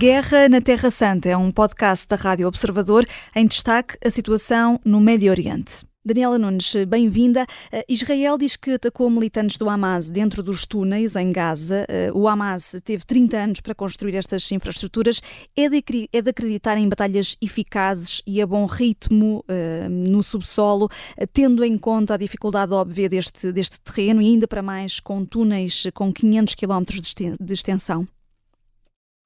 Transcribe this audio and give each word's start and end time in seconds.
Guerra 0.00 0.48
na 0.48 0.62
Terra 0.62 0.90
Santa 0.90 1.28
é 1.28 1.36
um 1.36 1.50
podcast 1.50 2.08
da 2.08 2.16
Rádio 2.16 2.48
Observador 2.48 3.06
em 3.36 3.46
destaque 3.46 3.98
a 4.02 4.10
situação 4.10 4.80
no 4.82 4.98
Médio 4.98 5.30
Oriente. 5.30 5.84
Daniela 6.02 6.38
Nunes, 6.38 6.74
bem-vinda. 6.88 7.44
Eh, 7.70 7.84
Israel 7.86 8.38
diz 8.38 8.56
que 8.56 8.70
atacou 8.70 9.10
militantes 9.10 9.58
do 9.58 9.68
Hamas 9.68 10.08
dentro 10.08 10.42
dos 10.42 10.64
túneis 10.64 11.16
em 11.16 11.30
Gaza. 11.30 11.84
Eh, 11.86 12.10
o 12.14 12.26
Hamas 12.26 12.76
teve 12.82 13.04
30 13.04 13.36
anos 13.36 13.60
para 13.60 13.74
construir 13.74 14.14
estas 14.14 14.50
infraestruturas. 14.50 15.20
É 15.54 15.68
de, 15.68 15.84
é 16.10 16.22
de 16.22 16.30
acreditar 16.30 16.78
em 16.78 16.88
batalhas 16.88 17.36
eficazes 17.38 18.22
e 18.26 18.40
a 18.40 18.46
bom 18.46 18.64
ritmo 18.64 19.44
uh, 19.50 19.90
no 19.90 20.22
subsolo, 20.22 20.88
tendo 21.34 21.62
em 21.62 21.76
conta 21.76 22.14
a 22.14 22.16
dificuldade 22.16 22.72
óbvia 22.72 23.10
deste, 23.10 23.52
deste 23.52 23.78
terreno 23.78 24.22
e 24.22 24.28
ainda 24.28 24.48
para 24.48 24.62
mais 24.62 24.98
com 24.98 25.26
túneis 25.26 25.86
com 25.92 26.10
500 26.10 26.54
quilómetros 26.54 27.14
de 27.38 27.52
extensão? 27.52 28.08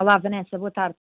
Olá, 0.00 0.18
Vanessa, 0.18 0.58
boa 0.58 0.72
tarde. 0.72 0.96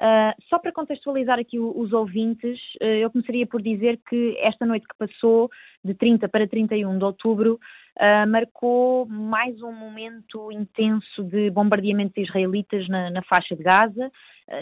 Uh, 0.00 0.32
só 0.48 0.58
para 0.58 0.72
contextualizar 0.72 1.38
aqui 1.38 1.58
os 1.58 1.92
ouvintes, 1.92 2.58
uh, 2.80 2.86
eu 2.86 3.10
começaria 3.10 3.46
por 3.46 3.60
dizer 3.60 4.00
que 4.08 4.34
esta 4.38 4.64
noite 4.64 4.86
que 4.88 4.96
passou, 4.96 5.50
de 5.84 5.92
30 5.92 6.26
para 6.26 6.48
31 6.48 6.96
de 6.96 7.04
outubro, 7.04 7.60
uh, 7.98 8.26
marcou 8.26 9.04
mais 9.04 9.60
um 9.60 9.72
momento 9.72 10.50
intenso 10.50 11.22
de 11.22 11.50
bombardeamentos 11.50 12.16
israelitas 12.16 12.88
na, 12.88 13.10
na 13.10 13.22
faixa 13.24 13.54
de 13.54 13.62
Gaza, 13.62 14.10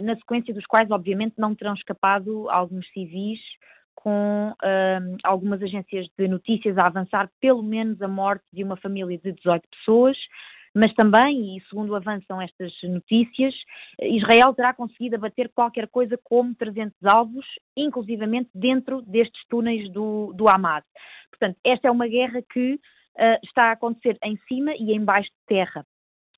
na 0.02 0.16
sequência 0.16 0.52
dos 0.52 0.66
quais, 0.66 0.90
obviamente, 0.90 1.36
não 1.38 1.54
terão 1.54 1.72
escapado 1.72 2.50
alguns 2.50 2.86
civis, 2.90 3.38
com 3.94 4.54
algumas 5.24 5.62
agências 5.62 6.06
de 6.16 6.28
notícias 6.28 6.76
a 6.78 6.86
avançar 6.86 7.28
pelo 7.40 7.62
menos 7.62 8.00
a 8.02 8.06
morte 8.06 8.44
de 8.52 8.62
uma 8.62 8.76
família 8.76 9.18
de 9.18 9.32
18 9.32 9.66
pessoas 9.68 10.16
mas 10.78 10.94
também, 10.94 11.56
e 11.56 11.60
segundo 11.68 11.94
avançam 11.94 12.40
estas 12.40 12.72
notícias, 12.84 13.54
Israel 14.00 14.54
terá 14.54 14.72
conseguido 14.72 15.16
abater 15.16 15.50
qualquer 15.54 15.88
coisa 15.88 16.18
como 16.22 16.54
300 16.54 17.04
alvos, 17.04 17.44
inclusivamente 17.76 18.50
dentro 18.54 19.02
destes 19.02 19.42
túneis 19.48 19.90
do, 19.92 20.32
do 20.34 20.48
Hamas. 20.48 20.84
Portanto, 21.30 21.58
esta 21.64 21.88
é 21.88 21.90
uma 21.90 22.06
guerra 22.06 22.40
que 22.52 22.74
uh, 22.74 23.38
está 23.44 23.64
a 23.64 23.72
acontecer 23.72 24.16
em 24.22 24.36
cima 24.48 24.72
e 24.74 24.92
em 24.92 25.04
baixo 25.04 25.28
de 25.30 25.46
terra 25.56 25.84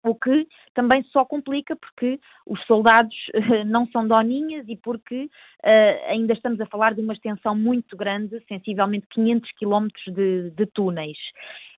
o 0.02 0.14
que 0.14 0.46
também 0.74 1.02
só 1.04 1.24
complica 1.24 1.76
porque 1.76 2.18
os 2.46 2.64
soldados 2.66 3.14
uh, 3.34 3.64
não 3.66 3.86
são 3.88 4.06
doninhas 4.06 4.64
e 4.68 4.76
porque 4.76 5.24
uh, 5.24 6.08
ainda 6.08 6.32
estamos 6.32 6.60
a 6.60 6.66
falar 6.66 6.94
de 6.94 7.00
uma 7.00 7.12
extensão 7.12 7.54
muito 7.54 7.96
grande, 7.96 8.42
sensivelmente 8.48 9.06
500 9.10 9.52
quilómetros 9.52 10.14
de, 10.14 10.50
de, 10.50 10.66
túneis. 10.66 11.18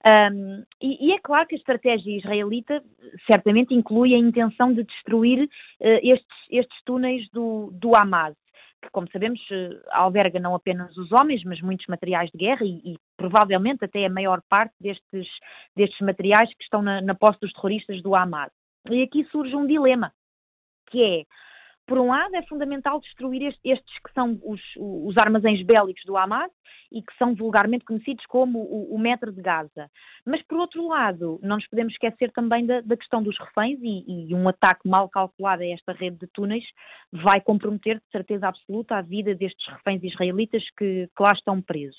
Um, 0.04 0.64
e, 0.80 1.08
e, 1.08 1.12
é 1.12 1.18
claro 1.20 1.46
que 1.46 1.54
a 1.54 1.58
estratégia 1.58 2.16
israelita 2.16 2.82
certamente 3.26 3.72
inclui 3.72 4.14
a 4.14 4.18
intenção 4.18 4.72
de 4.72 4.82
destruir 4.82 5.44
uh, 5.44 5.98
estes, 6.02 6.36
estes, 6.50 6.84
túneis 6.84 7.28
do, 7.30 7.70
do 7.72 7.94
Hamas 7.94 8.34
que, 8.82 8.90
como 8.90 9.08
sabemos, 9.12 9.40
eh, 9.50 9.80
alberga 9.92 10.40
não 10.40 10.54
apenas 10.54 10.94
os 10.96 11.12
homens, 11.12 11.44
mas 11.44 11.60
muitos 11.62 11.86
materiais 11.86 12.30
de 12.30 12.38
guerra 12.38 12.64
e, 12.64 12.92
e 12.92 12.96
provavelmente 13.22 13.84
até 13.84 14.04
a 14.04 14.10
maior 14.10 14.42
parte 14.48 14.74
destes, 14.80 15.28
destes 15.76 16.00
materiais 16.00 16.52
que 16.54 16.64
estão 16.64 16.82
na, 16.82 17.00
na 17.00 17.14
posse 17.14 17.38
dos 17.40 17.52
terroristas 17.52 18.02
do 18.02 18.16
Hamas. 18.16 18.50
E 18.90 19.00
aqui 19.00 19.24
surge 19.30 19.54
um 19.54 19.64
dilema, 19.64 20.12
que 20.90 21.00
é 21.00 21.24
por 21.86 21.98
um 21.98 22.08
lado, 22.08 22.34
é 22.34 22.42
fundamental 22.42 23.00
destruir 23.00 23.54
estes 23.64 23.98
que 23.98 24.12
são 24.14 24.40
os, 24.44 24.60
os, 24.76 25.16
armazéns 25.18 25.62
bélicos 25.62 26.02
do 26.04 26.16
Hamas 26.16 26.50
e 26.92 27.02
que 27.02 27.14
são 27.18 27.34
vulgarmente 27.34 27.84
conhecidos 27.84 28.24
como 28.26 28.60
o, 28.60 28.94
o, 28.94 28.98
metro 28.98 29.32
de 29.32 29.42
Gaza. 29.42 29.90
Mas, 30.24 30.42
por 30.42 30.58
outro 30.58 30.86
lado, 30.86 31.40
não 31.42 31.56
nos 31.56 31.66
podemos 31.66 31.92
esquecer 31.92 32.30
também 32.32 32.66
da, 32.66 32.80
da 32.82 32.96
questão 32.96 33.22
dos 33.22 33.36
reféns 33.38 33.78
e, 33.82 34.30
e, 34.30 34.34
um 34.34 34.48
ataque 34.48 34.88
mal 34.88 35.08
calculado 35.08 35.62
a 35.62 35.66
esta 35.66 35.92
rede 35.92 36.18
de 36.18 36.26
túneis 36.28 36.64
vai 37.12 37.40
comprometer, 37.40 37.96
de 37.96 38.10
certeza 38.10 38.48
absoluta, 38.48 38.96
a 38.96 39.02
vida 39.02 39.34
destes 39.34 39.66
reféns 39.66 40.02
israelitas 40.04 40.62
que, 40.78 41.08
que 41.14 41.22
lá 41.22 41.32
estão 41.32 41.60
presos. 41.60 41.98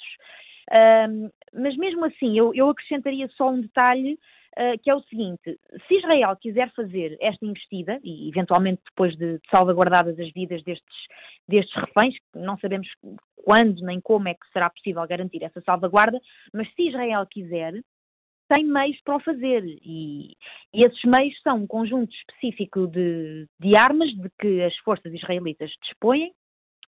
Um, 0.71 1.29
mas 1.53 1.75
mesmo 1.77 2.05
assim, 2.05 2.37
eu, 2.37 2.53
eu 2.53 2.69
acrescentaria 2.69 3.27
só 3.29 3.49
um 3.49 3.61
detalhe 3.61 4.17
uh, 4.57 4.79
que 4.81 4.89
é 4.89 4.95
o 4.95 5.01
seguinte: 5.03 5.59
se 5.87 5.95
Israel 5.95 6.35
quiser 6.37 6.71
fazer 6.73 7.17
esta 7.21 7.45
investida, 7.45 7.99
e 8.03 8.29
eventualmente 8.29 8.81
depois 8.85 9.15
de, 9.17 9.39
salvaguardadas 9.49 10.19
as 10.19 10.31
vidas 10.31 10.63
destes, 10.63 10.95
destes 11.47 11.75
reféns, 11.75 12.15
não 12.33 12.57
sabemos 12.57 12.87
quando 13.43 13.81
nem 13.81 13.99
como 13.99 14.27
é 14.29 14.33
que 14.33 14.47
será 14.51 14.69
possível 14.69 15.05
garantir 15.07 15.43
essa 15.43 15.61
salvaguarda, 15.61 16.19
mas 16.53 16.71
se 16.73 16.87
Israel 16.87 17.25
quiser, 17.29 17.73
tem 18.49 18.65
meios 18.65 18.99
para 19.03 19.17
o 19.17 19.19
fazer. 19.19 19.63
E, 19.65 20.35
e, 20.73 20.83
esses 20.83 21.03
meios 21.03 21.39
são 21.41 21.57
um 21.57 21.67
conjunto 21.67 22.13
específico 22.13 22.87
de, 22.87 23.47
de 23.59 23.75
armas 23.75 24.09
de 24.11 24.29
que 24.39 24.61
as 24.61 24.75
forças 24.77 25.13
israelitas 25.13 25.71
dispõem, 25.81 26.31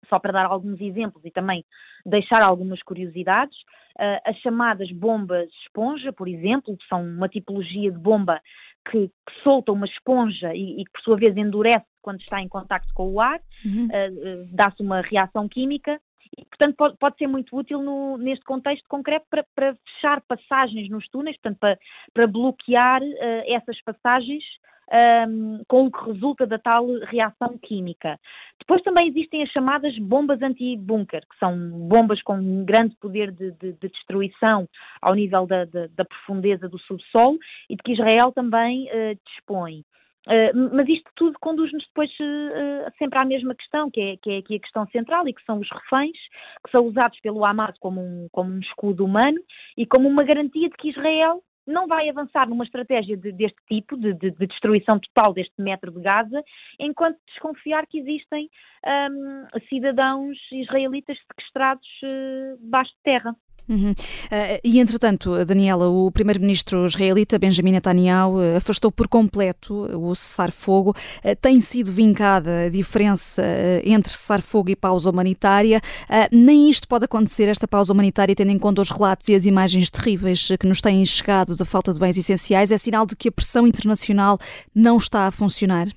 só 0.07 0.19
para 0.19 0.33
dar 0.33 0.45
alguns 0.45 0.79
exemplos 0.79 1.23
e 1.25 1.31
também 1.31 1.65
deixar 2.05 2.41
algumas 2.41 2.81
curiosidades, 2.83 3.57
uh, 3.99 4.21
as 4.25 4.37
chamadas 4.37 4.91
bombas 4.91 5.49
esponja, 5.63 6.11
por 6.11 6.27
exemplo, 6.27 6.75
que 6.77 6.87
são 6.87 7.03
uma 7.03 7.29
tipologia 7.29 7.91
de 7.91 7.97
bomba 7.97 8.41
que, 8.89 9.07
que 9.07 9.43
solta 9.43 9.71
uma 9.71 9.85
esponja 9.85 10.53
e, 10.53 10.81
e, 10.81 10.85
que, 10.85 10.91
por 10.91 11.01
sua 11.01 11.17
vez, 11.17 11.35
endurece 11.37 11.85
quando 12.01 12.19
está 12.19 12.41
em 12.41 12.49
contacto 12.49 12.93
com 12.93 13.13
o 13.13 13.21
ar, 13.21 13.39
uhum. 13.65 13.85
uh, 13.85 13.87
uh, 13.87 14.47
dá-se 14.51 14.81
uma 14.81 15.01
reação 15.01 15.47
química. 15.47 15.99
E, 16.37 16.43
portanto, 16.45 16.75
pode, 16.75 16.97
pode, 16.97 17.17
ser 17.17 17.27
muito 17.27 17.55
útil 17.55 17.81
no, 17.81 18.17
neste 18.17 18.43
contexto 18.43 18.87
concreto 18.89 19.25
para, 19.29 19.45
para, 19.55 19.75
fechar 19.75 20.19
passagens 20.21 20.89
nos 20.89 21.07
túneis, 21.09 21.37
portanto, 21.37 21.59
para, 21.59 21.77
para 22.11 22.27
bloquear 22.27 23.01
essas 23.45 23.79
passagens 23.83 24.43
um, 24.91 25.61
com 25.67 25.87
o 25.87 25.91
que 25.91 26.05
resulta 26.05 26.45
da 26.45 26.57
tal 26.59 26.85
reação 27.05 27.57
química. 27.61 28.19
Depois 28.59 28.81
também 28.81 29.07
existem 29.07 29.43
as 29.43 29.49
chamadas 29.49 29.97
bombas 29.97 30.41
anti-bunker, 30.41 31.21
que 31.21 31.37
são 31.39 31.57
bombas 31.87 32.21
com 32.21 32.35
um 32.35 32.65
grande 32.65 32.95
poder 32.97 33.31
de, 33.31 33.51
de, 33.51 33.73
de 33.73 33.89
destruição 33.89 34.67
ao 35.01 35.15
nível 35.15 35.45
da, 35.45 35.65
da, 35.65 35.87
da, 35.87 36.05
profundeza 36.05 36.69
do 36.69 36.79
subsolo 36.79 37.37
e 37.69 37.75
de 37.75 37.83
que 37.83 37.93
Israel 37.93 38.31
também 38.31 38.87
uh, 38.87 39.19
dispõe. 39.27 39.83
Uh, 40.25 40.73
mas 40.73 40.87
isto 40.87 41.11
tudo 41.15 41.37
conduz-nos 41.41 41.85
depois 41.85 42.09
uh, 42.11 42.89
sempre 42.97 43.19
à 43.19 43.25
mesma 43.25 43.53
questão, 43.53 43.91
que 43.91 43.99
é, 43.99 44.17
que 44.17 44.31
é 44.31 44.37
aqui 44.37 44.55
a 44.55 44.59
questão 44.59 44.87
central, 44.87 45.27
e 45.27 45.33
que 45.33 45.43
são 45.43 45.59
os 45.59 45.69
reféns, 45.69 46.17
que 46.65 46.71
são 46.71 46.85
usados 46.85 47.19
pelo 47.19 47.43
Hamas 47.43 47.77
como 47.79 47.99
um, 47.99 48.27
como 48.31 48.51
um 48.51 48.59
escudo 48.59 49.03
humano 49.03 49.37
e 49.77 49.85
como 49.85 50.07
uma 50.07 50.23
garantia 50.23 50.69
de 50.69 50.77
que 50.77 50.89
Israel 50.89 51.43
não 51.65 51.87
vai 51.87 52.09
avançar 52.09 52.47
numa 52.47 52.63
estratégia 52.63 53.15
de, 53.17 53.31
deste 53.31 53.59
tipo, 53.67 53.97
de, 53.97 54.13
de, 54.13 54.31
de, 54.31 54.47
destruição 54.47 54.99
total 54.99 55.33
deste 55.33 55.61
metro 55.61 55.91
de 55.91 56.01
Gaza, 56.01 56.43
enquanto 56.79 57.17
desconfiar 57.27 57.85
que 57.87 57.99
existem 57.99 58.49
um, 58.85 59.59
cidadãos 59.69 60.37
israelitas 60.51 61.17
sequestrados 61.27 61.87
uh, 62.03 62.57
debaixo 62.59 62.91
de 62.91 63.01
terra. 63.03 63.35
Uhum. 63.67 63.91
Uh, 63.91 64.59
e, 64.63 64.79
entretanto, 64.79 65.45
Daniela, 65.45 65.87
o 65.87 66.11
primeiro-ministro 66.11 66.85
israelita 66.85 67.39
Benjamin 67.39 67.71
Netanyahu 67.71 68.37
uh, 68.37 68.57
afastou 68.57 68.91
por 68.91 69.07
completo 69.07 69.73
o 69.73 70.13
cessar-fogo. 70.15 70.91
Uh, 71.23 71.35
tem 71.39 71.61
sido 71.61 71.91
vincada 71.91 72.65
a 72.65 72.69
diferença 72.69 73.43
entre 73.83 74.11
cessar-fogo 74.11 74.69
e 74.69 74.75
pausa 74.75 75.09
humanitária. 75.09 75.81
nem 76.31 76.69
isto 76.69 76.87
pode 76.87 77.05
acontecer, 77.05 77.47
esta 77.47 77.67
pausa 77.67 77.93
humanitária, 77.93 78.35
tendo 78.35 78.51
em 78.51 78.59
conta 78.59 78.81
os 78.81 78.89
relatos 78.89 79.27
e 79.29 79.35
as 79.35 79.45
imagens 79.45 79.89
terríveis 79.89 80.49
que 80.59 80.67
nos 80.67 80.81
têm 80.81 81.05
chegado 81.05 81.55
da 81.55 81.65
falta 81.65 81.93
de 81.93 81.99
bens 81.99 82.17
essenciais. 82.17 82.71
É 82.71 82.77
sinal 82.77 83.05
de 83.05 83.15
que 83.15 83.29
a 83.29 83.31
pressão 83.31 83.65
internacional 83.65 84.37
não 84.73 84.97
está 84.97 85.27
a 85.27 85.31
funcionar? 85.31 85.87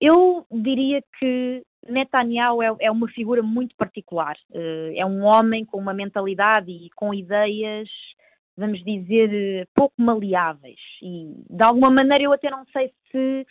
eu 0.00 0.46
diria 0.50 1.00
que 1.18 1.62
Netanyahu 1.88 2.62
é, 2.62 2.76
é, 2.80 2.90
uma 2.90 3.08
figura 3.08 3.42
muito 3.42 3.74
particular. 3.76 4.36
Uh, 4.50 4.92
é 4.94 5.04
um 5.04 5.22
homem 5.22 5.64
com 5.64 5.78
uma 5.78 5.94
mentalidade 5.94 6.70
e 6.70 6.90
com 6.90 7.12
ideias, 7.12 7.88
vamos 8.56 8.82
dizer, 8.84 9.68
pouco 9.74 9.94
maleáveis. 9.98 10.80
E 11.02 11.32
de 11.50 11.62
alguma 11.62 11.90
maneira 11.90 12.24
eu 12.24 12.32
até 12.32 12.50
não 12.50 12.64
sei 12.66 12.92
se, 13.10 13.46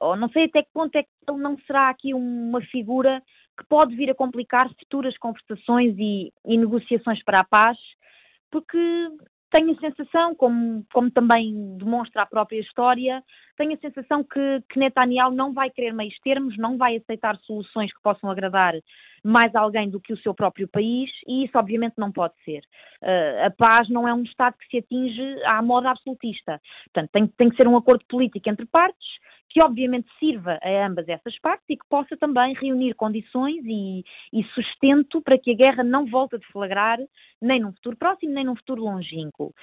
ou 0.00 0.16
não 0.16 0.28
sei 0.28 0.44
até 0.44 0.62
que 0.62 0.72
ponto 0.72 0.94
é 0.96 1.02
que 1.02 1.10
ele 1.28 1.38
não 1.38 1.58
será 1.66 1.88
aqui 1.88 2.14
uma 2.14 2.60
figura 2.62 3.22
que 3.56 3.64
pode 3.68 3.94
vir 3.94 4.10
a 4.10 4.14
complicar 4.14 4.68
futuras 4.74 5.16
conversações 5.18 5.94
e, 5.98 6.32
e 6.44 6.58
negociações 6.58 7.22
para 7.22 7.40
a 7.40 7.44
paz, 7.44 7.78
porque 8.50 8.78
tenho 9.54 9.70
a 9.70 9.76
sensação, 9.76 10.34
como, 10.34 10.84
como 10.92 11.08
também 11.12 11.76
demonstra 11.78 12.22
a 12.22 12.26
própria 12.26 12.58
história, 12.58 13.22
tenho 13.56 13.74
a 13.74 13.76
sensação 13.76 14.24
que, 14.24 14.60
que 14.68 14.80
Netanyahu 14.80 15.32
não 15.32 15.52
vai 15.52 15.70
querer 15.70 15.94
meios 15.94 16.18
termos, 16.24 16.58
não 16.58 16.76
vai 16.76 16.96
aceitar 16.96 17.36
soluções 17.38 17.94
que 17.94 18.02
possam 18.02 18.28
agradar 18.28 18.74
mais 19.22 19.54
alguém 19.54 19.88
do 19.88 20.00
que 20.00 20.12
o 20.12 20.18
seu 20.18 20.34
próprio 20.34 20.66
país 20.66 21.08
e 21.28 21.44
isso 21.44 21.56
obviamente 21.56 21.94
não 21.96 22.10
pode 22.10 22.34
ser. 22.44 22.62
Uh, 23.00 23.46
a 23.46 23.50
paz 23.52 23.88
não 23.88 24.08
é 24.08 24.12
um 24.12 24.24
Estado 24.24 24.56
que 24.58 24.66
se 24.66 24.78
atinge 24.78 25.22
à 25.44 25.62
moda 25.62 25.88
absolutista. 25.88 26.60
Portanto, 26.92 27.10
tem, 27.12 27.26
tem 27.28 27.48
que 27.48 27.56
ser 27.56 27.68
um 27.68 27.76
acordo 27.76 28.04
político 28.08 28.50
entre 28.50 28.66
partes 28.66 29.06
que 29.54 29.62
obviamente 29.62 30.10
sirva 30.18 30.58
a 30.60 30.86
ambas 30.86 31.08
essas 31.08 31.38
partes 31.38 31.64
e 31.70 31.76
que 31.76 31.88
possa 31.88 32.16
também 32.16 32.54
reunir 32.54 32.92
condições 32.94 33.62
e, 33.64 34.04
e, 34.32 34.42
sustento 34.52 35.22
para 35.22 35.38
que 35.38 35.52
a 35.52 35.54
guerra 35.54 35.84
não 35.84 36.06
volte 36.06 36.34
a 36.34 36.38
deflagrar 36.38 36.98
nem 37.40 37.60
num 37.60 37.72
futuro 37.72 37.96
próximo, 37.96 38.34
nem 38.34 38.44
num 38.44 38.56
futuro 38.56 38.82
longínquo. 38.82 39.54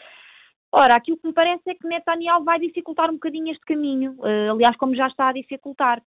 Ora, 0.72 0.96
aquilo 0.96 1.18
que 1.18 1.28
me 1.28 1.34
parece 1.34 1.70
é 1.70 1.76
que 1.76 1.86
Netanyahu 1.86 2.46
vai 2.46 2.58
dificultar 2.58 3.10
um 3.10 3.16
bocadinho 3.16 3.52
este 3.52 3.66
caminho, 3.66 4.14
uh, 4.20 4.52
aliás, 4.52 4.78
como 4.78 4.96
já 4.96 5.08
está 5.08 5.28
a 5.28 5.34
dificultar. 5.34 6.02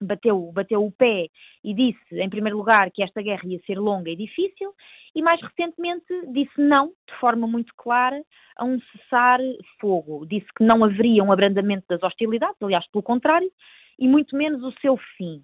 Bateu, 0.00 0.50
bateu 0.52 0.84
o 0.84 0.92
pé 0.92 1.28
e 1.62 1.74
disse, 1.74 2.00
em 2.12 2.28
primeiro 2.28 2.56
lugar, 2.56 2.90
que 2.90 3.02
esta 3.02 3.22
guerra 3.22 3.42
ia 3.44 3.60
ser 3.66 3.78
longa 3.78 4.10
e 4.10 4.16
difícil, 4.16 4.72
e 5.14 5.22
mais 5.22 5.40
recentemente 5.40 6.06
disse 6.32 6.60
não, 6.60 6.88
de 6.88 7.14
forma 7.20 7.46
muito 7.46 7.72
clara, 7.76 8.22
a 8.56 8.64
um 8.64 8.78
cessar-fogo. 8.80 10.26
Disse 10.26 10.46
que 10.56 10.64
não 10.64 10.84
haveria 10.84 11.22
um 11.22 11.32
abrandamento 11.32 11.84
das 11.88 12.02
hostilidades, 12.02 12.56
aliás, 12.62 12.86
pelo 12.90 13.02
contrário, 13.02 13.50
e 13.98 14.08
muito 14.08 14.36
menos 14.36 14.62
o 14.62 14.72
seu 14.80 14.96
fim. 15.16 15.42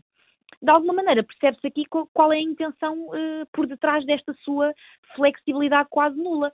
De 0.63 0.71
alguma 0.71 0.95
maneira, 0.95 1.23
percebe-se 1.23 1.67
aqui 1.67 1.85
qual 2.15 2.33
é 2.33 2.37
a 2.37 2.41
intenção 2.41 3.09
uh, 3.09 3.47
por 3.53 3.67
detrás 3.67 4.05
desta 4.07 4.33
sua 4.45 4.73
flexibilidade 5.15 5.89
quase 5.91 6.17
nula. 6.17 6.53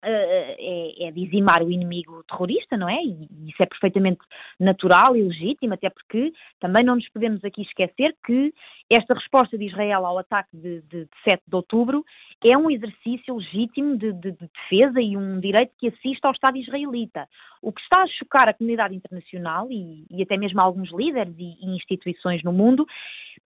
Uh, 0.00 0.54
é, 0.60 1.08
é, 1.08 1.10
dizimar 1.10 1.60
o 1.60 1.72
inimigo 1.72 2.22
terrorista, 2.28 2.76
não 2.76 2.88
é? 2.88 3.02
E 3.02 3.28
isso 3.48 3.60
é 3.60 3.66
perfeitamente 3.66 4.20
natural 4.60 5.16
e 5.16 5.22
legítimo, 5.22 5.74
até 5.74 5.90
porque 5.90 6.32
também 6.60 6.84
não 6.84 6.94
nos 6.94 7.08
podemos 7.08 7.44
aqui 7.44 7.62
esquecer 7.62 8.14
que 8.24 8.54
esta 8.88 9.12
resposta 9.12 9.58
de 9.58 9.66
Israel 9.66 10.06
ao 10.06 10.18
ataque 10.18 10.56
de, 10.56 10.82
de, 10.82 11.04
de 11.04 11.10
7 11.24 11.42
de 11.46 11.56
outubro 11.56 12.04
é 12.44 12.56
um 12.56 12.70
exercício 12.70 13.36
legítimo 13.36 13.98
de, 13.98 14.12
de, 14.12 14.32
defesa 14.32 15.00
e 15.00 15.16
um 15.16 15.40
direito 15.40 15.72
que 15.76 15.88
assiste 15.88 16.24
ao 16.24 16.32
Estado 16.32 16.58
israelita. 16.58 17.28
O 17.60 17.72
que 17.72 17.80
está 17.80 18.02
a 18.02 18.06
chocar 18.06 18.48
a 18.48 18.54
comunidade 18.54 18.94
internacional 18.94 19.66
e, 19.68 20.06
e 20.10 20.22
até 20.22 20.36
mesmo 20.36 20.60
alguns 20.60 20.92
líderes 20.92 21.34
e, 21.36 21.56
e 21.60 21.76
instituições 21.76 22.42
no 22.44 22.52
mundo 22.52 22.86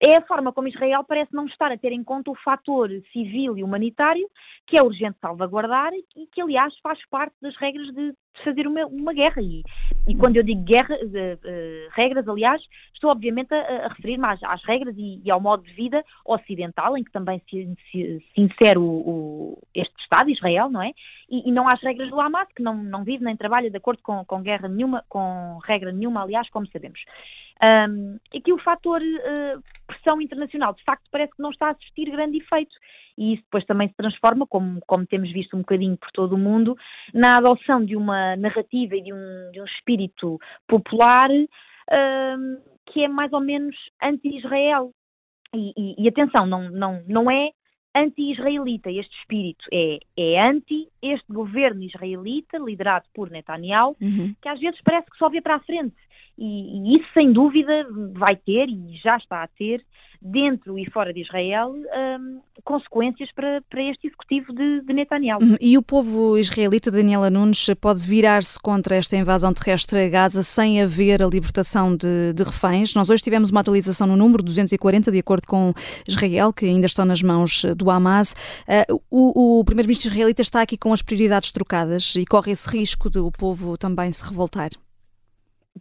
é 0.01 0.17
a 0.17 0.23
forma 0.23 0.53
como 0.53 0.69
Israel 0.69 1.05
parece 1.07 1.35
não 1.35 1.47
estar 1.47 1.71
a 1.71 1.77
ter 1.77 1.93
em 1.93 2.03
conta 2.03 2.31
o 2.31 2.37
fator 2.37 2.91
civil 3.13 3.59
e 3.59 3.63
humanitário 3.63 4.27
que 4.67 4.77
é 4.77 4.83
urgente 4.83 5.19
salvaguardar 5.21 5.93
e 6.17 6.27
que, 6.29 6.41
aliás, 6.41 6.73
faz 6.81 6.99
parte 7.11 7.35
das 7.43 7.57
regras 7.57 7.89
de 7.93 8.15
fazer 8.45 8.67
uma, 8.67 8.87
uma 8.87 9.13
guerra. 9.13 9.43
E, 9.43 9.63
e, 10.09 10.15
quando 10.17 10.37
eu 10.37 10.43
digo 10.43 10.63
guerra, 10.63 10.95
uh, 10.95 11.07
uh, 11.07 11.91
regras, 11.93 12.27
aliás, 12.29 12.63
estou 12.95 13.11
obviamente 13.11 13.53
a, 13.53 13.87
a 13.87 13.89
referir-me 13.89 14.27
às, 14.27 14.43
às, 14.45 14.63
regras 14.65 14.95
e, 14.97 15.21
e, 15.25 15.31
ao 15.31 15.41
modo 15.41 15.65
de 15.65 15.73
vida 15.73 16.05
ocidental, 16.25 16.97
em 16.97 17.03
que 17.03 17.11
também 17.11 17.43
se, 17.51 17.75
se, 17.91 18.25
se 18.33 18.41
insere 18.41 18.79
o, 18.79 18.85
o, 18.85 19.59
este 19.75 19.95
Estado, 20.01 20.31
Israel, 20.31 20.71
não 20.71 20.83
é? 20.83 20.93
E, 21.29 21.49
e, 21.49 21.53
não 21.53 21.69
às 21.69 21.83
regras 21.83 22.09
do 22.09 22.21
Hamas, 22.21 22.49
que 22.55 22.63
não, 22.63 22.77
não 22.77 23.05
vive 23.05 23.25
nem 23.25 23.37
trabalha 23.37 23.71
de 23.71 23.77
acordo 23.77 24.01
com, 24.03 24.25
com 24.25 24.43
guerra 24.43 24.69
nenhuma, 24.69 25.05
com 25.09 25.59
regra 25.65 25.93
nenhuma, 25.93 26.23
aliás, 26.23 26.49
como 26.51 26.67
sabemos. 26.69 27.01
Um, 27.63 28.19
aqui 28.35 28.53
o 28.53 28.59
fator 28.59 29.01
uh, 29.03 29.63
pressão 29.87 30.21
internacional, 30.21 30.73
de 30.75 30.83
facto, 30.83 31.05
parece 31.11 31.33
que 31.33 31.43
não 31.43 31.51
está 31.51 31.69
a 31.69 31.71
assistir 31.73 32.11
grande 32.11 32.39
efeito. 32.39 32.75
E 33.19 33.35
isso 33.35 33.43
depois 33.43 33.65
também 33.67 33.89
se 33.89 33.95
transforma, 33.95 34.47
como, 34.47 34.81
como 34.87 35.07
temos 35.07 35.31
visto 35.33 35.55
um 35.57 35.61
bocadinho 35.61 35.97
por 35.97 36.11
todo 36.13 36.35
o 36.35 36.39
mundo, 36.39 36.77
na 37.13 37.37
adoção 37.37 37.85
de 37.85 37.97
uma 37.97 38.35
narrativa 38.37 38.97
e 38.97 39.03
de 39.03 39.13
um, 39.13 39.51
de 39.53 39.61
um 39.61 39.65
espírito 39.65 40.39
popular 40.67 41.29
que 42.87 43.05
é 43.05 43.09
mais 43.09 43.33
ou 43.33 43.41
menos 43.41 43.77
anti-Israel. 44.03 44.93
E, 45.55 45.73
e, 45.77 46.05
e, 46.05 46.09
atenção, 46.09 46.47
não, 46.47 46.71
não, 46.71 47.03
não 47.09 47.31
é 47.31 47.51
anti-israelita 47.95 48.91
este 48.91 49.13
espírito, 49.19 49.65
é, 49.73 49.99
é 50.17 50.41
anti 50.41 50.89
este 51.03 51.27
governo 51.33 51.83
israelita, 51.83 52.57
liderado 52.59 53.07
por 53.13 53.31
Netanyahu, 53.31 53.97
uhum. 54.01 54.33
que 54.41 54.49
às 54.49 54.61
vezes 54.61 54.81
parece 54.85 55.11
que 55.11 55.19
só 55.19 55.29
vê 55.29 55.41
para 55.41 55.57
a 55.57 55.61
frente 55.61 55.97
e, 56.41 56.95
e, 56.95 56.97
isso 56.97 57.07
sem 57.13 57.33
dúvida 57.33 57.87
vai 58.15 58.35
ter 58.35 58.67
e 58.69 58.97
já 58.97 59.17
está 59.17 59.43
a 59.43 59.49
ter 59.49 59.85
dentro 60.23 60.79
e 60.79 60.89
fora 60.91 61.13
de 61.13 61.23
Israel 61.23 61.73
um, 61.73 62.41
consequências 62.63 63.31
para, 63.33 63.63
para 63.71 63.83
este 63.83 64.07
executivo 64.07 64.53
de, 64.53 64.83
de, 64.83 64.93
Netanyahu. 64.93 65.43
Uhum. 65.43 65.57
E 65.61 65.79
o 65.79 65.83
povo 65.83 66.37
israelita, 66.37 66.91
Daniela 66.91 67.31
Nunes, 67.31 67.71
pode 67.81 68.01
virar-se 68.03 68.59
contra 68.61 68.97
esta 68.97 69.17
invasão 69.17 69.53
terrestre 69.53 70.01
a 70.01 70.09
Gaza 70.09 70.43
sem 70.43 70.83
haver 70.83 71.23
a 71.23 71.27
libertação 71.27 71.97
de, 71.97 72.35
de, 72.35 72.43
reféns? 72.43 72.95
Nós 72.95 73.09
hoje 73.09 73.23
tivemos 73.23 73.51
uma 73.51 73.61
atualização 73.61 74.07
no 74.07 74.17
número 74.17 74.43
240, 74.43 75.11
de 75.11 75.19
acordo 75.19 75.47
com 75.47 75.73
Israel, 76.07 76.53
que 76.53 76.67
ainda 76.67 76.87
estão 76.87 77.05
nas 77.05 77.23
mãos 77.23 77.65
do 77.77 77.91
Hamas. 77.91 78.35
Uh, 78.91 79.01
o, 79.11 79.61
o 79.61 79.65
primeiro-ministro 79.65 80.11
israelita 80.11 80.43
está 80.43 80.61
aqui 80.61 80.77
com 80.77 80.93
as 80.93 81.01
prioridades 81.01 81.51
trocadas 81.51 82.15
e 82.17 82.27
corre 82.27 82.53
esse 82.53 82.69
risco 82.69 83.09
de 83.09 83.19
o 83.19 83.31
povo 83.31 83.79
também 83.79 84.13
se 84.13 84.27
revoltar. 84.27 84.71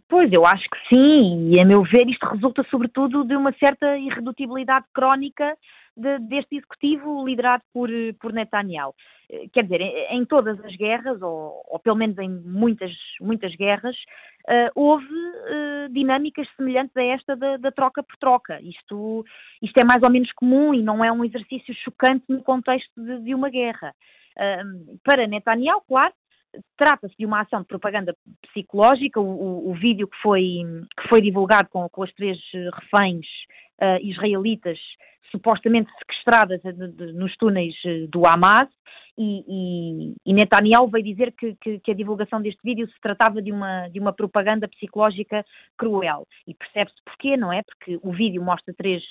Pois, 0.08 0.32
eu 0.32 0.46
acho 0.46 0.64
que 0.68 0.88
sim, 0.88 1.50
e 1.50 1.60
a 1.60 1.64
meu 1.64 1.82
ver 1.82 2.08
isto 2.08 2.26
resulta 2.26 2.64
sobretudo 2.70 3.24
de 3.24 3.36
uma 3.36 3.52
certa 3.52 3.96
irredutibilidade 3.98 4.86
crónica 4.92 5.56
de, 5.96 6.18
deste 6.20 6.56
executivo 6.56 7.24
liderado 7.24 7.62
por, 7.72 7.88
por 8.20 8.32
Netanyahu. 8.32 8.94
Eh, 9.30 9.48
quer 9.52 9.64
dizer, 9.64 9.80
em, 9.80 10.18
em 10.18 10.24
todas 10.24 10.62
as 10.64 10.74
guerras, 10.76 11.20
ou, 11.22 11.62
ou, 11.68 11.78
pelo 11.78 11.96
menos 11.96 12.18
em 12.18 12.28
muitas, 12.28 12.92
muitas 13.20 13.54
guerras, 13.54 13.96
uh, 14.48 14.70
houve 14.74 15.04
uh, 15.04 15.88
dinâmicas 15.90 16.48
semelhantes 16.56 16.96
a 16.96 17.02
esta 17.02 17.36
da, 17.36 17.56
da, 17.56 17.70
troca 17.70 18.02
por 18.02 18.16
troca. 18.16 18.60
Isto, 18.62 19.24
isto 19.62 19.78
é 19.78 19.84
mais 19.84 20.02
ou 20.02 20.10
menos 20.10 20.32
comum 20.32 20.74
e 20.74 20.82
não 20.82 21.04
é 21.04 21.12
um 21.12 21.24
exercício 21.24 21.74
chocante 21.74 22.24
no 22.28 22.42
contexto 22.42 22.92
de, 22.96 23.20
de 23.20 23.34
uma 23.34 23.50
guerra. 23.50 23.94
Uh, 24.36 24.98
para 25.04 25.26
Netanyahu, 25.26 25.82
claro, 25.86 26.14
trata-se 26.76 27.14
de 27.18 27.26
uma 27.26 27.40
ação 27.40 27.60
de 27.60 27.66
propaganda 27.66 28.14
psicológica. 28.42 29.20
O, 29.20 29.70
o, 29.70 29.74
vídeo 29.74 30.08
que 30.08 30.16
foi, 30.18 30.62
que 31.00 31.08
foi 31.08 31.20
divulgado 31.20 31.68
com, 31.68 31.88
com 31.88 32.02
as 32.02 32.12
três 32.14 32.38
reféns 32.74 33.26
uh, 33.80 34.02
israelitas 34.02 34.78
supostamente 35.30 35.90
sequestradas 35.98 36.60
nos 37.14 37.36
túneis 37.36 37.74
eh, 37.84 38.06
do 38.08 38.26
Hamas 38.26 38.68
e, 39.16 39.44
e, 39.46 40.14
e 40.26 40.32
Netanyahu 40.32 40.88
veio 40.88 41.04
dizer 41.04 41.32
que, 41.32 41.54
que, 41.60 41.78
que, 41.78 41.90
a 41.90 41.94
divulgação 41.94 42.40
deste 42.40 42.60
vídeo 42.64 42.88
se 42.88 43.00
tratava 43.00 43.40
de 43.42 43.52
uma, 43.52 43.88
de 43.88 44.00
uma 44.00 44.12
propaganda 44.12 44.66
psicológica 44.68 45.44
cruel. 45.76 46.26
E 46.46 46.54
percebe-se 46.54 46.96
porquê, 47.04 47.36
não 47.36 47.52
é? 47.52 47.62
Porque 47.62 47.98
o 48.02 48.12
vídeo 48.12 48.42
mostra 48.42 48.74
três 48.74 49.02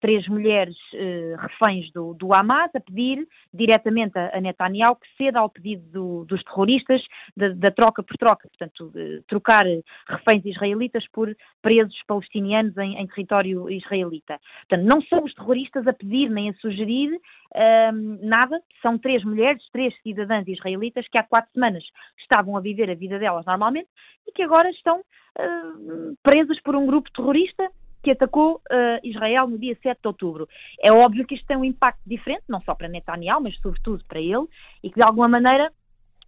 três 0.00 0.26
mulheres 0.28 0.76
uh, 0.94 1.36
reféns 1.38 1.90
do, 1.92 2.14
do, 2.14 2.32
Hamas 2.32 2.70
a 2.74 2.80
pedir 2.80 3.26
diretamente 3.52 4.18
a, 4.18 4.36
a 4.36 4.40
Netanyahu 4.40 4.96
que 4.96 5.08
ceda 5.16 5.40
ao 5.40 5.50
pedido 5.50 5.82
do, 5.90 6.24
dos 6.24 6.42
terroristas 6.44 7.02
da, 7.36 7.48
da, 7.50 7.70
troca 7.70 8.02
por 8.02 8.16
troca, 8.16 8.48
portanto, 8.48 8.92
trocar 9.26 9.64
reféns 10.08 10.44
israelitas 10.44 11.06
por 11.12 11.34
presos 11.62 11.96
palestinianos 12.06 12.76
em, 12.78 12.96
em, 12.98 13.06
território 13.06 13.68
israelita. 13.70 14.38
Portanto, 14.68 14.86
não 14.86 15.02
são 15.02 15.24
os 15.24 15.34
terroristas 15.34 15.86
a 15.86 15.92
pedir 15.92 16.30
nem 16.30 16.50
a 16.50 16.54
sugerir 16.54 17.12
uh, 17.14 18.26
nada, 18.26 18.60
são 18.82 18.98
três 18.98 19.24
mulheres, 19.24 19.62
três 19.72 19.94
cidadãs 20.02 20.46
israelitas 20.46 21.06
que 21.08 21.18
há 21.18 21.22
quatro 21.22 21.50
semanas 21.52 21.84
estavam 22.18 22.56
a 22.56 22.60
viver 22.60 22.90
a 22.90 22.94
vida 22.94 23.18
delas 23.18 23.44
normalmente 23.46 23.88
e 24.26 24.32
que 24.32 24.42
agora 24.42 24.70
estão 24.70 25.00
uh, 25.00 26.16
presas 26.22 26.60
por 26.62 26.76
um 26.76 26.86
grupo 26.86 27.10
terrorista 27.12 27.70
que 28.02 28.10
atacou 28.10 28.60
uh, 28.70 29.06
Israel 29.06 29.48
no 29.48 29.58
dia 29.58 29.76
7 29.82 30.00
de 30.00 30.08
outubro. 30.08 30.48
É 30.80 30.92
óbvio 30.92 31.26
que 31.26 31.34
isto 31.34 31.46
tem 31.46 31.56
um 31.56 31.64
impacto 31.64 32.00
diferente, 32.06 32.44
não 32.48 32.60
só 32.60 32.74
para 32.74 32.88
Netanyahu, 32.88 33.42
mas 33.42 33.58
sobretudo 33.60 34.04
para 34.06 34.20
ele, 34.20 34.46
e 34.82 34.90
que 34.90 34.96
de 34.96 35.02
alguma 35.02 35.28
maneira 35.28 35.72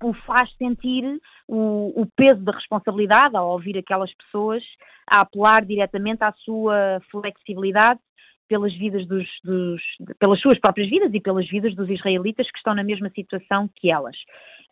o 0.03 0.13
faz 0.15 0.51
sentir 0.57 1.05
o, 1.47 1.93
o, 2.01 2.07
peso 2.17 2.43
da 2.43 2.53
responsabilidade 2.53 3.37
ao 3.37 3.51
ouvir 3.51 3.77
aquelas 3.77 4.13
pessoas 4.15 4.63
a 5.09 5.21
apelar 5.21 5.65
diretamente 5.65 6.25
à 6.25 6.33
sua 6.33 7.01
flexibilidade 7.11 8.01
pelas 8.49 8.75
vidas 8.75 9.07
dos, 9.07 9.29
dos, 9.45 9.81
pelas 10.19 10.41
suas 10.41 10.59
próprias 10.59 10.91
vidas 10.91 11.13
e 11.15 11.21
pelas 11.21 11.49
vidas 11.49 11.75
dos 11.77 11.89
israelitas 11.89 12.51
que 12.51 12.59
estão 12.59 12.75
na 12.75 12.83
mesma 12.83 13.09
situação 13.11 13.71
que 13.77 13.91
elas. 13.91 14.17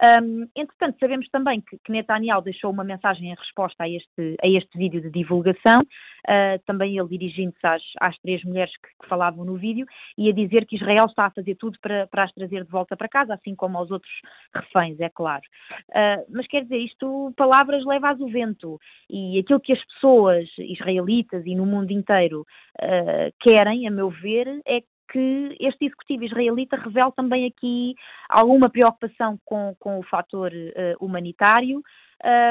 Um, 0.00 0.48
entretanto, 0.54 0.96
sabemos 1.00 1.28
também 1.30 1.60
que, 1.60 1.76
que, 1.78 1.90
Netanyahu 1.90 2.42
deixou 2.42 2.70
uma 2.70 2.84
mensagem 2.84 3.30
em 3.30 3.34
resposta 3.34 3.82
a 3.82 3.88
este, 3.88 4.36
a 4.42 4.46
este 4.46 4.78
vídeo 4.78 5.00
de 5.00 5.10
divulgação, 5.10 5.80
uh, 5.80 6.62
também 6.66 6.96
ele 6.96 7.08
dirigindo-se 7.08 7.66
às, 7.66 7.82
às, 8.00 8.16
três 8.18 8.42
mulheres 8.44 8.72
que, 8.76 8.88
que, 9.02 9.08
falavam 9.08 9.44
no 9.44 9.56
vídeo, 9.56 9.86
e 10.16 10.28
a 10.28 10.32
dizer 10.32 10.66
que 10.66 10.76
Israel 10.76 11.06
está 11.06 11.26
a 11.26 11.30
fazer 11.30 11.56
tudo 11.56 11.78
para, 11.80 12.06
para 12.06 12.24
as 12.24 12.32
trazer 12.32 12.64
de 12.64 12.70
volta 12.70 12.96
para 12.96 13.08
casa, 13.08 13.34
assim 13.34 13.56
como 13.56 13.76
aos 13.76 13.90
outros 13.90 14.12
reféns, 14.54 15.00
é 15.00 15.08
claro. 15.08 15.42
Uh, 15.90 16.24
mas 16.30 16.46
quer 16.46 16.62
dizer, 16.62 16.78
isto, 16.78 17.32
palavras 17.36 17.84
leva-as 17.84 18.20
o 18.20 18.28
vento, 18.28 18.78
e 19.10 19.40
aquilo 19.40 19.60
que 19.60 19.72
as 19.72 19.84
pessoas 19.86 20.48
israelitas 20.58 21.44
e 21.44 21.56
no 21.56 21.66
mundo 21.66 21.90
inteiro 21.90 22.46
uh, 22.80 23.32
querem, 23.40 23.88
a 23.88 23.90
meu 23.90 24.10
ver, 24.10 24.60
é 24.64 24.80
que 25.10 25.56
este 25.60 25.86
executivo 25.86 26.24
israelita 26.24 26.76
revela 26.76 27.12
também 27.12 27.46
aqui 27.46 27.94
alguma 28.28 28.70
preocupação 28.70 29.38
com, 29.44 29.74
com 29.78 29.98
o 29.98 30.02
fator 30.02 30.52
uh, 30.52 31.04
humanitário, 31.04 31.82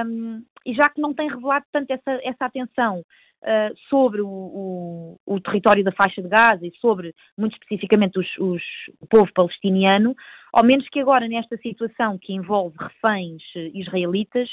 um, 0.06 0.44
e 0.66 0.74
já 0.74 0.90
que 0.90 1.02
não 1.02 1.14
tem 1.14 1.30
revelado 1.30 1.66
tanto 1.72 1.92
essa, 1.92 2.20
essa 2.24 2.46
atenção 2.46 3.00
uh, 3.00 3.78
sobre 3.90 4.22
o, 4.22 4.28
o, 4.28 5.20
o, 5.26 5.40
território 5.42 5.84
da 5.84 5.92
faixa 5.92 6.22
de 6.22 6.28
Gaza 6.28 6.66
e 6.66 6.72
sobre, 6.80 7.14
muito 7.38 7.54
especificamente, 7.54 8.18
os, 8.20 8.28
os, 8.38 8.64
o 9.02 9.08
povo 9.08 9.32
palestiniano, 9.34 10.16
ao 10.54 10.64
menos 10.64 10.88
que 10.90 11.00
agora, 11.00 11.28
nesta 11.28 11.58
situação 11.58 12.18
que 12.18 12.34
envolve 12.34 12.76
reféns 12.80 13.44
uh, 13.56 13.78
israelitas, 13.78 14.50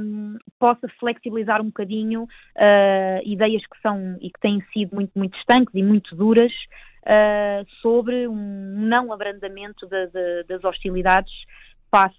um, 0.00 0.36
possa 0.58 0.88
flexibilizar 1.00 1.60
um 1.60 1.66
bocadinho 1.66 2.24
uh, 2.24 3.20
ideias 3.24 3.62
que 3.66 3.80
são 3.80 4.16
e 4.20 4.30
que 4.30 4.40
têm 4.40 4.60
sido 4.72 4.94
muito, 4.94 5.12
muito 5.16 5.36
estanques 5.38 5.74
e 5.74 5.82
muito 5.82 6.14
duras 6.14 6.52
sobre 7.80 8.26
um 8.26 8.34
não 8.34 9.12
abrandamento 9.12 9.86
de, 9.86 10.06
de, 10.08 10.44
das 10.44 10.64
hostilidades 10.64 11.32
face 11.90 12.16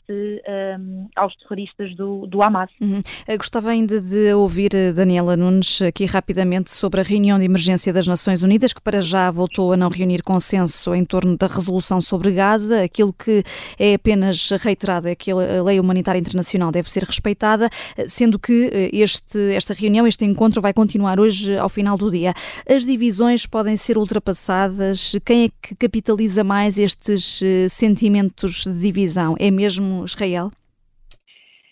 um, 0.80 1.08
aos 1.16 1.36
terroristas 1.38 1.96
do, 1.96 2.26
do 2.28 2.42
Hamas. 2.42 2.70
Uhum. 2.82 3.02
Gostava 3.38 3.70
ainda 3.70 4.00
de 4.02 4.34
ouvir 4.34 4.72
Daniela 4.94 5.36
Nunes 5.38 5.82
aqui 5.82 6.06
rapidamente 6.06 6.72
sobre 6.72 7.02
a 7.02 7.04
reunião 7.04 7.38
de 7.38 7.46
emergência 7.46 7.92
das 7.94 8.08
Nações 8.08 8.44
Unidas, 8.44 8.74
que 8.74 8.82
para 8.82 9.02
já 9.02 9.30
voltou 9.30 9.74
a 9.74 9.78
não 9.78 9.90
reunir 9.90 10.24
consenso 10.24 10.96
em 10.96 11.04
torno 11.04 11.38
da 11.38 11.48
resolução 11.48 12.02
sobre 12.02 12.32
Gaza. 12.32 12.82
Aquilo 12.84 13.14
que 13.14 13.44
é 13.78 13.94
apenas 13.94 14.50
reiterado 14.52 15.08
é 15.08 15.16
que 15.16 15.32
a 15.32 15.64
lei 15.64 15.80
humanitária 15.80 16.20
internacional 16.20 16.72
deve 16.72 16.90
ser 16.90 17.04
respeitada, 17.04 17.70
sendo 18.08 18.40
que 18.40 18.90
este, 18.94 19.54
esta 19.54 19.74
reunião, 19.74 20.08
este 20.08 20.26
encontro 20.26 20.62
vai 20.62 20.74
continuar 20.74 21.20
hoje 21.20 21.58
ao 21.58 21.70
final 21.70 21.98
do 21.98 22.10
dia. 22.10 22.34
As 22.70 22.86
divisões 22.86 23.46
podem 23.46 23.78
ser 23.78 23.98
ultrapassadas? 23.98 25.16
Quem 25.26 25.46
é 25.46 25.50
que 25.62 25.76
capitaliza 25.76 26.44
mais 26.44 26.80
estes 26.80 27.42
sentimentos 27.70 28.66
de 28.66 28.80
divisão? 28.80 29.36
É 29.40 29.52
mesmo 29.58 30.06
Israel? 30.06 30.52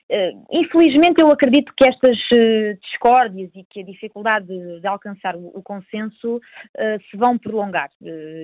Uh, 0.07 0.45
infelizmente, 0.51 1.19
eu 1.19 1.31
acredito 1.31 1.73
que 1.75 1.83
estas 1.83 2.17
uh, 2.31 2.79
discórdias 2.83 3.49
e 3.55 3.63
que 3.63 3.81
a 3.81 3.83
dificuldade 3.83 4.45
de, 4.45 4.87
alcançar 4.87 5.35
o, 5.35 5.63
consenso 5.63 6.37
uh, 6.37 7.01
se 7.09 7.17
vão 7.17 7.39
prolongar. 7.39 7.89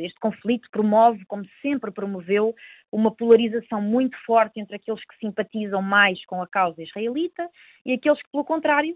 este 0.03 0.19
conflito 0.19 0.67
promove, 0.71 1.23
como 1.25 1.43
sempre 1.61 1.91
promoveu, 1.91 2.55
uma 2.91 3.11
polarização 3.11 3.79
muito 3.79 4.17
forte 4.25 4.59
entre 4.59 4.75
aqueles 4.75 5.01
que 5.05 5.17
simpatizam 5.19 5.83
mais 5.83 6.25
com 6.25 6.41
a 6.41 6.47
causa 6.47 6.81
israelita 6.81 7.47
e 7.85 7.93
aqueles 7.93 8.21
que, 8.23 8.31
pelo 8.31 8.43
contrário, 8.43 8.95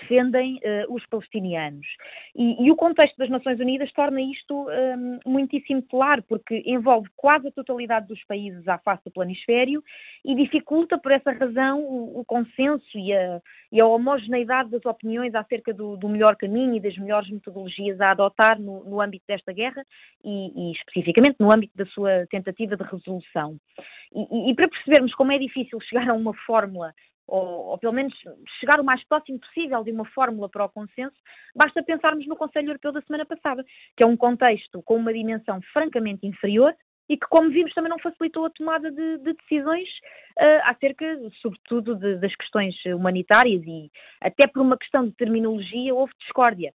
defendem 0.00 0.56
uh, 0.56 0.94
os 0.94 1.04
palestinianos. 1.06 1.86
E, 2.34 2.66
e, 2.66 2.70
o 2.70 2.76
contexto 2.76 3.16
das 3.16 3.30
Nações 3.30 3.60
Unidas 3.60 3.92
torna 3.92 4.20
isto 4.20 4.66
um, 4.68 5.18
muitíssimo 5.24 5.82
claro, 5.82 6.22
porque 6.22 6.62
envolve 6.66 7.08
quase 7.16 7.48
a 7.48 7.52
totalidade 7.52 8.08
dos 8.08 8.22
países 8.24 8.66
à 8.66 8.78
face 8.78 9.04
do 9.04 9.10
planisfério 9.10 9.82
e 10.24 10.34
dificulta, 10.34 10.98
por 10.98 11.12
essa 11.12 11.32
razão, 11.32 11.80
o, 11.80 12.20
o 12.20 12.24
consenso 12.24 12.98
e 12.98 13.12
a, 13.12 13.40
e 13.70 13.80
a, 13.80 13.86
homogeneidade 13.86 14.70
das 14.70 14.84
opiniões 14.84 15.34
acerca 15.34 15.72
do, 15.72 15.96
do, 15.96 16.08
melhor 16.08 16.36
caminho 16.36 16.74
e 16.74 16.80
das 16.80 16.96
melhores 16.96 17.30
metodologias 17.30 18.00
a 18.00 18.10
adotar 18.10 18.60
no, 18.60 18.84
no 18.84 19.00
âmbito 19.00 19.24
desta 19.28 19.52
guerra 19.52 19.84
e, 20.24 20.70
e, 20.70 20.72
especificamente 20.72 21.36
no 21.38 21.50
âmbito 21.50 21.76
da 21.76 21.86
sua 21.86 22.26
tentativa 22.30 22.76
de 22.76 22.82
resolução. 22.82 23.56
E, 24.12 24.50
e 24.50 24.54
para 24.54 24.68
percebermos 24.68 25.14
como 25.14 25.32
é 25.32 25.38
difícil 25.38 25.80
chegar 25.80 26.08
a 26.08 26.14
uma 26.14 26.34
fórmula 26.46 26.92
ou, 27.26 27.66
ou, 27.70 27.78
pelo 27.78 27.92
menos 27.92 28.12
chegar 28.60 28.80
o 28.80 28.84
mais 28.84 29.02
próximo 29.04 29.38
possível 29.38 29.82
de 29.82 29.90
uma 29.90 30.04
fórmula 30.06 30.48
para 30.48 30.64
o 30.64 30.68
consenso, 30.68 31.16
basta 31.54 31.82
pensarmos 31.82 32.26
no 32.26 32.36
Conselho 32.36 32.68
Europeu 32.68 32.92
da 32.92 33.02
semana 33.02 33.24
passada, 33.24 33.64
que 33.96 34.02
é 34.02 34.06
um 34.06 34.16
contexto 34.16 34.82
com 34.82 34.96
uma 34.96 35.12
dimensão 35.12 35.60
francamente 35.72 36.26
inferior 36.26 36.74
e 37.08 37.16
que, 37.16 37.26
como 37.28 37.50
vimos, 37.50 37.72
também 37.74 37.90
não 37.90 37.98
facilitou 37.98 38.46
a 38.46 38.50
tomada 38.50 38.90
de, 38.90 39.18
de 39.18 39.34
decisões 39.34 39.88
uh, 40.38 40.60
acerca, 40.64 41.04
sobretudo, 41.42 41.94
de, 41.96 42.16
das 42.16 42.34
questões 42.34 42.74
humanitárias 42.86 43.62
e 43.66 43.90
até 44.20 44.46
por 44.46 44.62
uma 44.62 44.78
questão 44.78 45.04
de 45.06 45.12
terminologia 45.12 45.94
houve 45.94 46.12
discórdia. 46.20 46.72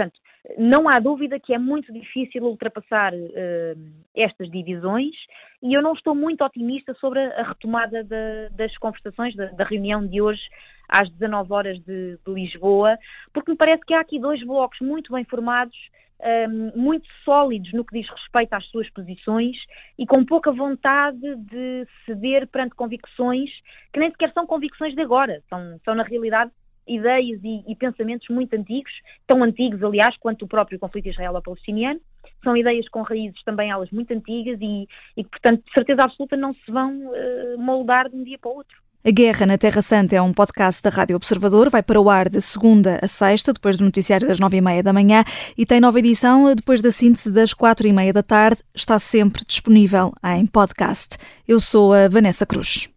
Portanto, 0.00 0.18
não 0.56 0.88
há 0.88 0.98
dúvida 0.98 1.38
que 1.38 1.52
é 1.52 1.58
muito 1.58 1.92
difícil 1.92 2.42
ultrapassar 2.44 3.12
uh, 3.12 3.78
estas 4.16 4.50
divisões 4.50 5.14
e 5.62 5.74
eu 5.74 5.82
não 5.82 5.92
estou 5.92 6.14
muito 6.14 6.42
otimista 6.42 6.94
sobre 6.94 7.20
a, 7.20 7.42
retomada 7.42 8.06
das 8.52 8.74
conversações, 8.78 9.36
da, 9.36 9.46
da, 9.46 9.64
reunião 9.64 10.06
de 10.06 10.22
hoje 10.22 10.40
às 10.88 11.10
19 11.10 11.52
horas 11.52 11.78
de, 11.80 12.18
de, 12.26 12.32
Lisboa, 12.32 12.96
porque 13.34 13.50
me 13.50 13.58
parece 13.58 13.84
que 13.84 13.92
há 13.92 14.00
aqui 14.00 14.18
dois 14.18 14.42
blocos 14.42 14.80
muito 14.80 15.12
bem 15.12 15.24
formados, 15.24 15.76
um, 16.18 16.26
ehm, 16.26 16.72
muito 16.74 17.06
sólidos 17.22 17.70
no 17.74 17.84
que 17.84 18.00
diz 18.00 18.08
respeito 18.08 18.54
às 18.54 18.64
suas 18.70 18.88
posições 18.90 19.56
e 19.98 20.06
com 20.06 20.24
pouca 20.24 20.50
vontade 20.50 21.36
de 21.36 21.86
ceder 22.06 22.46
perante 22.48 22.74
convicções 22.74 23.50
que 23.92 24.00
nem 24.00 24.10
sequer 24.10 24.32
são 24.32 24.46
convicções 24.46 24.94
de 24.94 25.02
agora, 25.02 25.42
são, 25.50 25.78
são 25.84 25.94
na 25.94 26.02
realidade 26.02 26.50
ideias 26.94 27.40
e, 27.42 27.64
e, 27.66 27.76
pensamentos 27.76 28.28
muito 28.28 28.54
antigos, 28.54 28.92
tão 29.26 29.42
antigos, 29.42 29.82
aliás, 29.82 30.16
quanto 30.18 30.44
o 30.44 30.48
próprio 30.48 30.78
conflito 30.78 31.08
israelo-palestiniano. 31.08 32.00
São 32.42 32.56
ideias 32.56 32.88
com 32.88 33.02
raízes 33.02 33.42
também 33.44 33.70
elas 33.70 33.90
muito 33.90 34.12
antigas 34.12 34.58
e, 34.60 34.88
e 35.16 35.24
portanto, 35.24 35.62
de 35.64 35.72
certeza 35.72 36.04
absoluta 36.04 36.36
não 36.36 36.54
se 36.54 36.70
vão 36.70 37.06
uh, 37.06 37.58
moldar 37.58 38.08
de 38.08 38.16
um 38.16 38.24
dia 38.24 38.38
para 38.38 38.50
o 38.50 38.56
outro. 38.56 38.76
A 39.02 39.10
Guerra 39.10 39.46
na 39.46 39.56
Terra 39.56 39.80
Santa 39.80 40.14
é 40.14 40.20
um 40.20 40.30
podcast 40.30 40.82
da 40.82 40.90
Rádio 40.90 41.16
Observador. 41.16 41.70
Vai 41.70 41.82
para 41.82 41.98
o 41.98 42.10
ar 42.10 42.28
de 42.28 42.38
segunda 42.42 42.98
a 43.02 43.08
sexta, 43.08 43.50
depois 43.50 43.78
do 43.78 43.84
noticiário 43.84 44.28
das 44.28 44.38
nove 44.38 44.58
e 44.58 44.60
meia 44.60 44.82
da 44.82 44.92
manhã, 44.92 45.24
e 45.56 45.64
tem 45.64 45.80
nova 45.80 45.98
edição 45.98 46.54
depois 46.54 46.82
da 46.82 46.90
síntese 46.90 47.32
das 47.32 47.54
quatro 47.54 47.86
e 47.86 47.92
meia 47.94 48.12
da 48.12 48.22
tarde. 48.22 48.60
Está 48.74 48.98
sempre 48.98 49.42
disponível 49.46 50.12
em 50.22 50.44
podcast. 50.44 51.16
Eu 51.48 51.60
sou 51.60 51.94
a 51.94 52.08
Vanessa 52.08 52.44
Cruz. 52.44 52.90